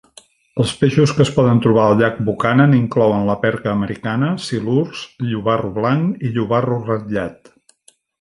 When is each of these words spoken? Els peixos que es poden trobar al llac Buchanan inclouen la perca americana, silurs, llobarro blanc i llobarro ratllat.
Els 0.61 0.71
peixos 0.77 1.11
que 1.17 1.21
es 1.25 1.31
poden 1.33 1.59
trobar 1.65 1.83
al 1.89 1.99
llac 1.99 2.15
Buchanan 2.29 2.73
inclouen 2.77 3.27
la 3.27 3.35
perca 3.43 3.71
americana, 3.73 4.29
silurs, 4.47 5.03
llobarro 5.33 5.71
blanc 5.77 6.25
i 6.29 6.33
llobarro 6.39 6.79
ratllat. 6.89 7.53